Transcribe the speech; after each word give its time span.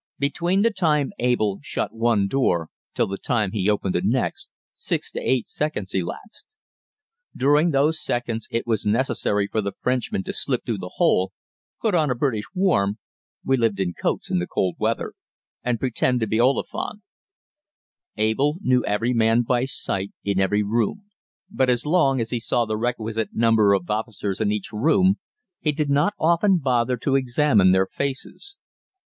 Between 0.17 0.63
the 0.63 0.71
time 0.71 1.11
Abel 1.19 1.59
shut 1.61 1.93
one 1.93 2.27
door 2.27 2.69
till 2.95 3.05
the 3.05 3.19
time 3.19 3.51
he 3.51 3.69
opened 3.69 3.93
the 3.93 4.01
next, 4.03 4.49
six 4.73 5.11
to 5.11 5.19
eight 5.19 5.47
seconds 5.47 5.93
elapsed. 5.93 6.55
During 7.35 7.69
those 7.69 8.03
seconds 8.03 8.47
it 8.49 8.65
was 8.65 8.83
necessary 8.83 9.45
for 9.45 9.61
the 9.61 9.73
Frenchman 9.79 10.23
to 10.23 10.33
slip 10.33 10.65
through 10.65 10.79
the 10.79 10.93
hole, 10.95 11.33
put 11.83 11.93
on 11.93 12.09
a 12.09 12.15
British 12.15 12.45
warm 12.55 12.97
(we 13.45 13.57
lived 13.57 13.79
in 13.79 13.93
coats 13.93 14.31
in 14.31 14.39
the 14.39 14.47
cold 14.47 14.75
weather), 14.79 15.13
and 15.61 15.79
pretend 15.79 16.19
to 16.21 16.25
be 16.25 16.39
Oliphant. 16.39 17.01
Abel 18.17 18.57
knew 18.61 18.83
every 18.85 19.13
man 19.13 19.43
by 19.43 19.65
sight 19.65 20.09
in 20.23 20.39
every 20.39 20.63
room; 20.63 21.11
but, 21.47 21.69
as 21.69 21.85
long 21.85 22.19
as 22.19 22.31
he 22.31 22.39
saw 22.39 22.65
the 22.65 22.75
requisite 22.75 23.35
number 23.35 23.73
of 23.73 23.87
officers 23.91 24.41
in 24.41 24.51
each 24.51 24.71
room, 24.73 25.19
he 25.59 25.71
did 25.71 25.91
not 25.91 26.15
often 26.19 26.57
bother 26.57 26.97
to 26.97 27.15
examine 27.15 27.71
their 27.71 27.85
faces. 27.85 28.57